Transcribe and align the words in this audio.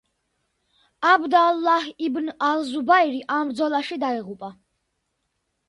აბდ 1.09 1.35
ალ-ლაჰ 1.41 1.85
იბნ 2.07 2.33
ალ-ზუბაირი 2.49 3.23
ამ 3.39 3.53
ბრძოლაში 3.55 4.01
დაიღუპა. 4.07 4.53